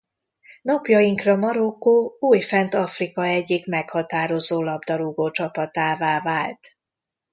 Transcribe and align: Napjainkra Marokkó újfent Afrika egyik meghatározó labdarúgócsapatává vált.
Napjainkra 0.61 1.35
Marokkó 1.37 2.15
újfent 2.19 2.73
Afrika 2.73 3.23
egyik 3.23 3.65
meghatározó 3.67 4.63
labdarúgócsapatává 4.63 6.21
vált. 6.21 6.77